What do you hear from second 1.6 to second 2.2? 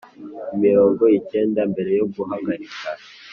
mbere yo